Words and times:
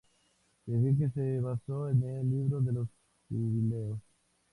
Se 0.65 0.71
cree 0.71 0.97
que 0.97 1.09
se 1.11 1.39
basó 1.41 1.87
en 1.89 2.01
el 2.01 2.31
Libro 2.31 2.59
de 2.59 2.73
los 2.73 2.87
Jubileos. 3.29 3.99